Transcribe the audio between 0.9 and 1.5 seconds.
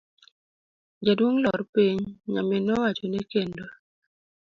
Jaduong'